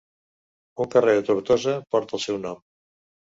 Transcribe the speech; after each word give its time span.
Un 0.85 0.89
carrer 0.95 1.13
de 1.17 1.21
Tortosa 1.27 1.75
porta 1.97 2.17
el 2.19 2.25
seu 2.27 2.39
nom. 2.49 2.59